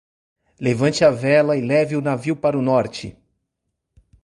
[0.59, 3.15] Levante a vela e leve o navio para o norte.